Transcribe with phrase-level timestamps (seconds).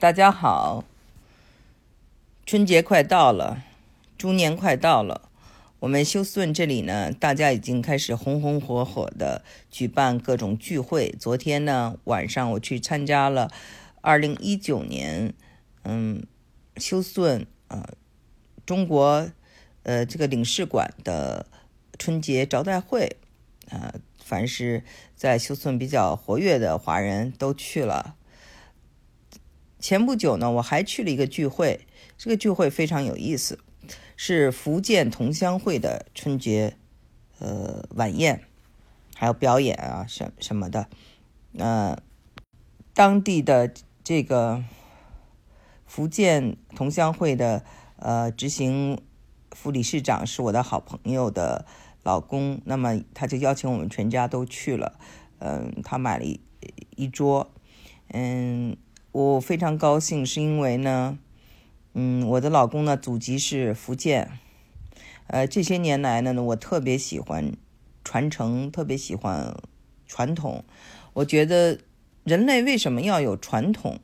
[0.00, 0.84] 大家好，
[2.46, 3.64] 春节快到了，
[4.16, 5.28] 猪年快到了。
[5.80, 9.42] 我们休斯顿这里呢，大家已经开始红红火火的
[9.72, 11.12] 举办各种聚会。
[11.18, 13.50] 昨天呢晚上，我去参加了
[14.00, 15.34] 二零一九年，
[15.82, 16.22] 嗯，
[16.76, 17.84] 休斯顿呃
[18.64, 19.28] 中国
[19.82, 21.44] 呃这个领事馆的
[21.98, 23.16] 春节招待会
[23.68, 23.94] 啊，
[24.24, 24.84] 凡是
[25.16, 28.14] 在休斯顿比较活跃的华人都去了。
[29.80, 31.86] 前不久呢，我还去了一个聚会，
[32.16, 33.60] 这个聚会非常有意思，
[34.16, 36.76] 是福建同乡会的春节
[37.38, 38.42] 呃晚宴，
[39.14, 40.88] 还有表演啊什什么的。
[41.56, 41.96] 呃，
[42.92, 44.64] 当地的这个
[45.86, 47.64] 福建同乡会的
[47.96, 49.00] 呃执行
[49.52, 51.64] 副理事长是我的好朋友的
[52.02, 54.98] 老公，那么他就邀请我们全家都去了。
[55.38, 56.40] 嗯，他买了一
[56.96, 57.52] 一桌，
[58.08, 58.76] 嗯。
[59.10, 61.18] 我非常高兴，是因为呢，
[61.94, 64.30] 嗯，我的老公呢祖籍是福建，
[65.28, 67.52] 呃，这些年来呢，我特别喜欢
[68.04, 69.56] 传承，特别喜欢
[70.06, 70.64] 传统。
[71.14, 71.78] 我觉得
[72.24, 73.98] 人类为什么要有传统，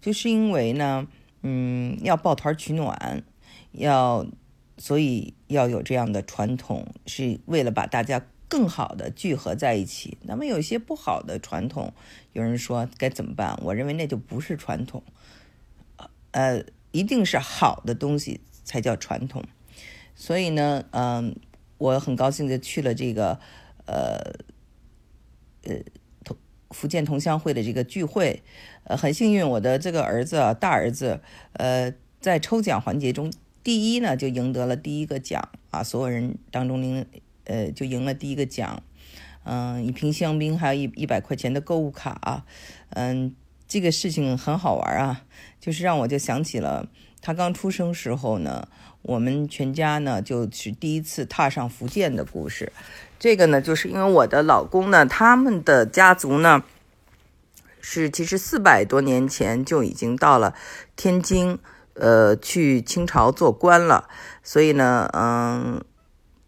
[0.00, 1.06] 就是因为呢，
[1.42, 3.22] 嗯，要抱团取暖，
[3.72, 4.26] 要
[4.78, 8.24] 所以要有这样的传统，是为了把大家。
[8.48, 10.18] 更好的聚合在一起。
[10.22, 11.92] 那么有一些不好的传统，
[12.32, 13.58] 有人说该怎么办？
[13.62, 15.02] 我认为那就不是传统，
[16.30, 19.44] 呃，一定是好的东西才叫传统。
[20.14, 21.36] 所以呢，嗯，
[21.78, 23.38] 我很高兴的去了这个，
[23.86, 24.32] 呃，
[25.64, 25.82] 呃，
[26.24, 26.36] 同
[26.70, 28.42] 福建同乡会的这个聚会。
[28.84, 31.20] 呃，很幸运，我的这个儿子，大儿子，
[31.54, 33.32] 呃，在抽奖环节中，
[33.64, 37.04] 第一呢就赢得了第一个奖啊，所有人当中赢。
[37.46, 38.82] 呃，就赢了第一个奖，
[39.44, 42.44] 嗯，一瓶香槟，还有一一百块钱的购物卡，
[42.90, 43.34] 嗯，
[43.68, 45.22] 这个事情很好玩啊，
[45.60, 46.88] 就是让我就想起了
[47.22, 48.68] 他刚出生时候呢，
[49.02, 52.72] 我们全家呢就是第一次踏上福建的故事。
[53.18, 56.64] 这个呢，就是因为我的老公呢，他们的家族呢
[57.80, 60.54] 是其实四百多年前就已经到了
[60.96, 61.58] 天津，
[61.94, 64.08] 呃，去清朝做官了，
[64.42, 65.84] 所以呢，嗯。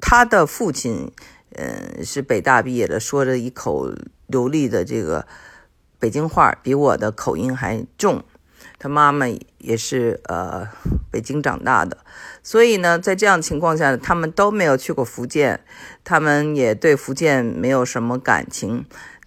[0.00, 1.10] 他的父亲，
[1.56, 3.92] 嗯，是北大毕业的，说着一口
[4.26, 5.26] 流利的这个
[5.98, 8.24] 北京话，比我的口音还重。
[8.78, 9.26] 他妈妈
[9.58, 10.68] 也是呃
[11.10, 11.98] 北京长大的，
[12.44, 15.60] 所以呢，在这样情况下，他们都没有去过福建，
[16.04, 18.84] 他们也对福建没有什么感情。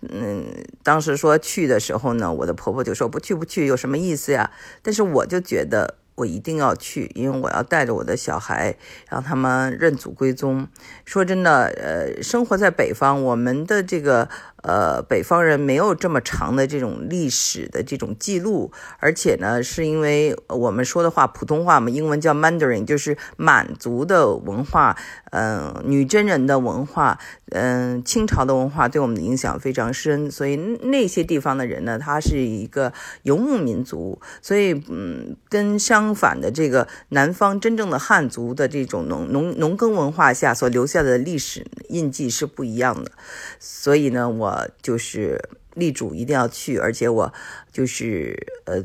[0.09, 0.45] 嗯，
[0.83, 4.51] 当时说去的时候呢，我的婆婆就说不去不去有什么意思呀？
[4.81, 5.97] 但是我就觉得。
[6.15, 8.75] 我一定要去，因为我要带着我的小孩，
[9.09, 10.67] 让他们认祖归宗。
[11.05, 14.29] 说真的，呃，生活在北方，我们的这个。
[14.61, 24.95] 呃，北方人没有这么长的这种历史的这种记录，而且呢，是因为我们说的话普通话嘛，英文叫 Mandarin，就是满族的文化，
[25.31, 27.19] 嗯，女真人的文化，
[27.51, 43.11] 嗯，清朝的文化对我们的影响非常深，所以那些地方的人呢，他是一个游牧民族，所以嗯，跟相反的这个南方真正的汉族的这种农农农耕文化下所留下的历史印记是不一样的，
[43.59, 44.67] 所以呢，我。
[44.81, 45.39] 就是
[45.75, 47.33] 力主一定要去，而且我
[47.71, 48.83] 就是呃，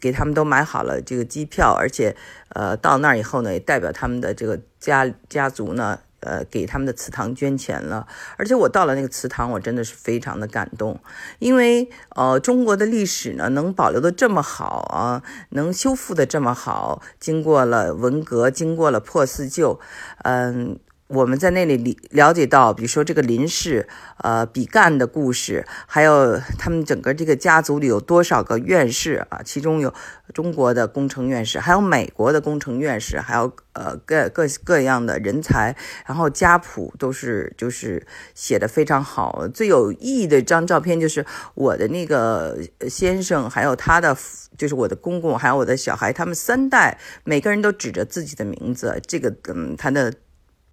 [0.00, 2.16] 给他们都买好了这个机票，而且
[2.48, 8.06] 呃，到那儿以后呢，也代表他们的这个家家族呢，呃，给他们的祠堂捐钱了。
[8.36, 11.00] 而且我到了那个祠堂，我真的是非常的感动，
[11.38, 19.78] 因为呃，中国的历史呢，能保留的这么好啊，能修复的这么好，经过了文革，经过了破四旧，
[20.24, 20.78] 嗯。
[21.06, 23.86] 我们在那里了了解到，比如说这个林氏，
[24.18, 29.42] 呃，比干的故事，还有他们整个这个家族里有多少个院士啊？
[29.44, 29.92] 其中有
[30.32, 35.76] 中国的工程院士，还有美国的工程院士，还有呃各各各样的人才。
[36.06, 39.46] 然后家谱都是就是写的非常好。
[39.52, 44.16] 最有意义的一张照片就是我的那个先生，还有他的
[44.56, 50.10] 就是我的公公，还有我的小孩，他们三代每个人都指着自己的名字，这个嗯他的。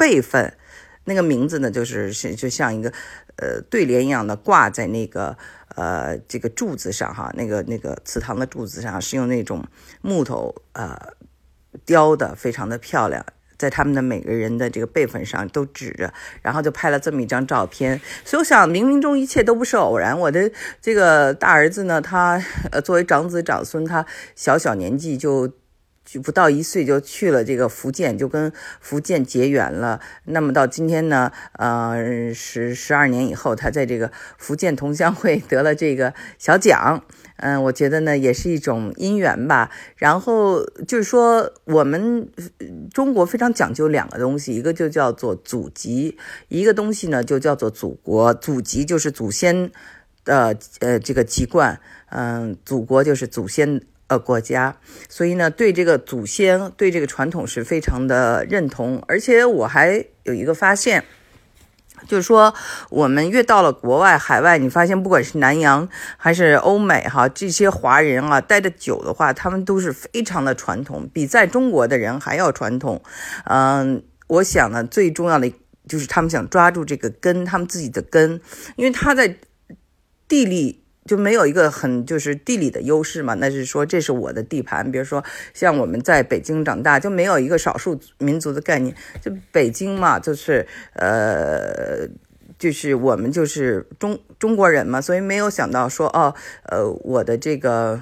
[0.02, 0.52] 辈分，
[1.04, 2.92] 那个名字呢，就是是就像一个
[3.36, 5.38] 呃对联一样的挂在那个
[5.76, 9.64] 呃这个柱子上哈，那个那个祠堂的柱子上是用那种
[10.02, 10.98] 木头呃
[11.86, 13.24] 雕的，非常的漂亮，
[13.60, 16.12] 在他们的每个人的这个辈分上都指着，
[16.42, 18.02] 然后就拍了这么一张照片。
[18.26, 20.20] 所以我想，冥冥中一切都不是偶然。
[20.20, 20.52] 我的
[20.82, 24.04] 这个大儿子呢，他呃作为长子长孙，他
[24.36, 25.54] 小小年纪就。
[26.04, 30.02] 就不到一岁就去了这个福建，就跟福建结缘了。
[30.26, 37.04] 那么到今天呢，呃，十十二年以后，他在这个福建同乡会得了这个小奖。
[37.38, 39.72] 嗯，我觉得呢，也是一种姻缘吧。
[39.96, 42.30] 然后就是说，我们
[42.94, 46.18] 中国非常讲究两个东西，一个就叫做祖籍，
[46.50, 48.34] 一个东西呢就叫做祖国。
[48.34, 49.72] 祖籍就是祖先
[50.24, 53.82] 的呃这个籍贯，嗯，祖国就是祖先。
[54.12, 54.76] 呃，国家，
[55.08, 59.02] 所以呢，对这个祖先，对这个传统是非常的认同。
[59.08, 61.06] 而且我还有一个发现，
[62.10, 62.54] 就是说，
[62.90, 65.88] 我们越到了国外、海外，你发现不管是南洋
[66.18, 73.02] 还是欧美，哈，这些华人啊，待的久的话，他们都是非常的传统，比在中国的人还要传统。
[73.46, 75.50] 嗯，我想呢，最重要的
[75.88, 78.42] 就是他们想抓住这个根，他们自己的根，
[78.76, 79.38] 因为他在
[80.28, 80.80] 地利。
[81.12, 83.34] 就没有一个很就是地理的优势嘛？
[83.34, 84.90] 那是说这是我的地盘。
[84.90, 85.22] 比如说
[85.54, 88.96] 像我们在北京长大，就没有一个少数民族的概念。
[89.22, 92.08] 就北京嘛，就是呃，
[92.58, 98.02] 就是我们就是中中国人嘛，所以没有想到说哦，呃，我的这个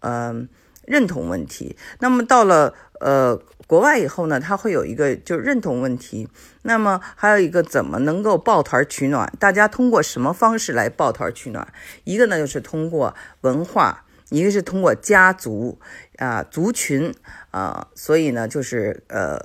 [0.00, 0.46] 嗯
[0.84, 1.78] 认同问题。
[2.00, 3.40] 那么到了呃。
[3.70, 6.28] 国外以后呢，他会有一个就认同问题，
[6.62, 9.32] 那么还有一个怎么能够抱团取暖？
[9.38, 11.72] 大家通过什么方式来抱团取暖？
[12.02, 15.78] 一个呢就是通过文化，一个是通过家族
[16.16, 17.14] 啊族群
[17.52, 19.38] 啊，所以呢就是呃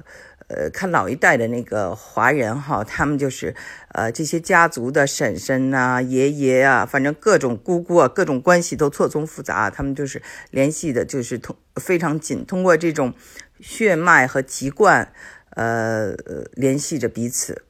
[0.47, 3.53] 呃看老一代的那个华人哈，他们就是
[3.89, 13.13] 呃这些家族的婶婶呐、爷爷啊，反正各种姑姑啊，各种关系都错综复杂，他们就是联系的就是通非常紧，通过这种。
[13.59, 15.11] 血脉和籍贯，
[15.51, 16.15] 呃，
[16.53, 17.63] 联系着彼此，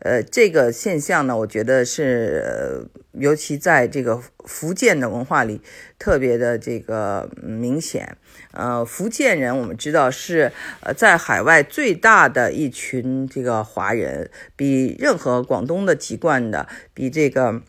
[0.00, 5.60] 呃，这个现象呢，我觉得是，尤其在这个福建的文化里
[5.98, 8.16] 特别的这个明显。
[8.52, 17.62] 呃，福建人我们知道是呃在海外最大的一群这个华人，比任何广东的籍贯的，比这个。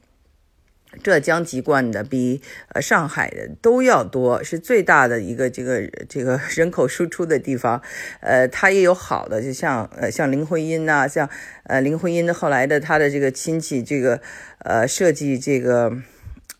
[1.02, 2.42] 浙江籍贯的比
[2.74, 7.82] 呃上海的都要多，是最大的一个这个这个人口输出的地方。
[8.22, 11.30] 呃，它也有好的，就像呃像林徽因呐，像
[11.64, 14.22] 呃林徽因的后来的他的这个亲戚，这个
[14.60, 15.98] 呃设计这个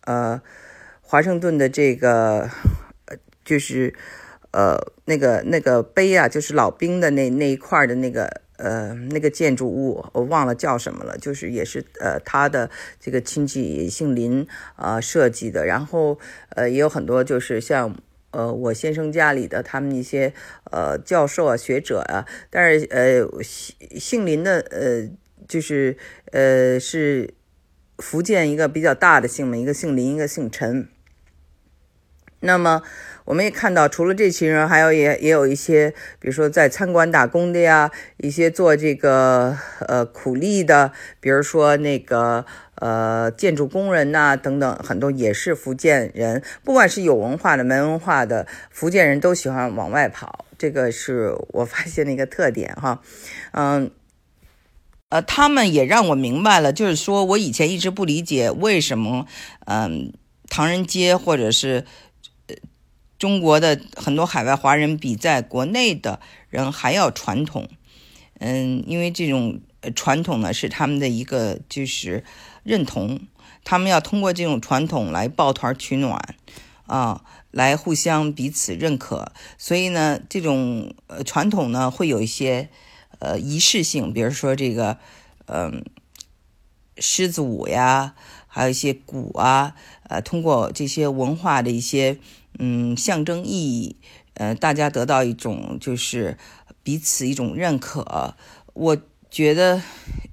[0.04, 0.40] 呃
[1.00, 2.50] 华盛顿的这个
[3.44, 3.94] 就是
[4.52, 8.41] 呃那个那个碑啊，就是老兵的那那一块的那个。
[8.62, 12.70] 呃，那个建筑物我忘了叫什么了，就是也是呃他的
[13.00, 16.16] 这个亲戚姓林啊设计的，然后
[16.50, 17.96] 呃也有很多就是像
[18.30, 20.32] 呃我先生家里的他们一些
[20.70, 25.10] 呃教授啊学者啊，但是呃姓姓林的呃
[25.48, 25.96] 就是
[26.30, 27.34] 呃是
[27.98, 30.88] 福建一个比较大的姓嘛，一个姓林，一个姓陈，
[32.42, 32.82] 那么。
[33.24, 39.56] 我们也看到，除了这群人，还有也也有一些，比如说在餐馆打工的呀，一些做这个
[39.86, 40.90] 呃苦力的，
[41.20, 42.44] 比如说那个
[42.74, 46.42] 呃建筑工人呐等等，很多也是福建人。
[46.64, 53.00] 不管是有文化的、没文化的，福建人都喜欢往外跑，这个是我发现的一个特点哈。
[53.52, 53.92] 嗯，
[55.10, 59.28] 呃，他们也让我明白了，就是说我以前一直不理解为什么，
[59.66, 60.12] 嗯，
[60.48, 61.84] 唐人街或者是。
[63.22, 66.18] 中国的很多海外华人比在国内的
[66.50, 67.68] 人还要传统，
[68.40, 69.60] 嗯，因为这种
[69.94, 72.24] 传统呢是他们的一个就是
[72.64, 73.20] 认同，
[73.62, 76.34] 他们要通过这种传统来抱团取暖，
[76.88, 77.22] 啊，
[77.52, 80.92] 来互相彼此认可，所以呢，这种
[81.24, 82.70] 传统呢会有一些
[83.20, 84.98] 呃仪式性，比如说这个
[85.46, 85.84] 嗯
[86.98, 88.16] 狮子舞呀，
[88.48, 89.76] 还有一些鼓啊，
[90.08, 92.18] 呃，通过这些文化的一些。
[92.58, 93.96] 嗯，象征意义，
[94.34, 96.36] 呃，大家得到一种就是
[96.82, 98.36] 彼此一种认可。
[98.74, 98.96] 我
[99.30, 99.82] 觉得，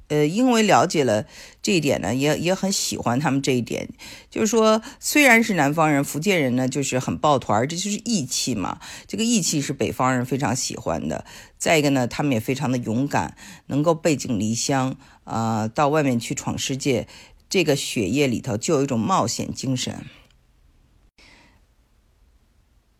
[0.10, 1.26] 呃，因为了解了
[1.62, 3.90] 这一点呢，也也很喜欢他们这一点。
[4.30, 8.80] 就是说，虽然是南方人，福建人呢，就是很抱团，这就是义气嘛。
[9.08, 11.24] 这个义气是北方人非常喜欢的。
[11.58, 17.08] 再一个呢，他们也非常的勇敢，能够背井离乡啊，到外面去闯世界。
[17.50, 20.06] 这个血液里头就有一种冒险精神。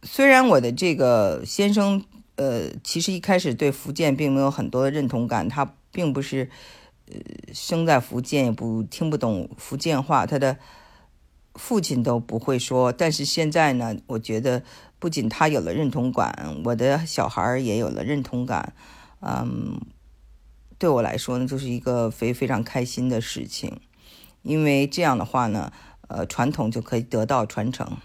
[0.04, 2.04] 虽然我的这个先生，
[2.36, 6.50] 呃，其实一开始对福建并没有很多的认同感，他并不是，
[7.08, 7.16] 呃，
[7.54, 10.58] 生在福建，也不听不懂福建话，他的
[11.56, 12.94] 父亲都不会说。
[12.94, 14.64] 但是现在呢，我觉得
[15.00, 18.74] 不仅他有了认同感，我的小孩也有了认同感，
[19.20, 19.82] 嗯，
[20.78, 23.82] 对我来说呢，就是一个非非常开心的事情，
[24.44, 25.74] 因为这样的话呢，
[26.08, 27.98] 呃，传统就可以得到传承。